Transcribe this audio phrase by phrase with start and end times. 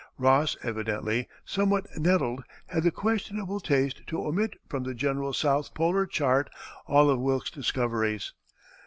[0.17, 6.07] Ross, evidently somewhat nettled, had the questionable taste to omit from his general South Polar
[6.07, 6.49] Chart
[6.87, 8.33] all of Wilkes's discoveries.